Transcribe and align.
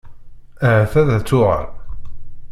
Ahat 0.67 0.93
ad 1.01 1.07
d-tuɣal? 1.09 1.69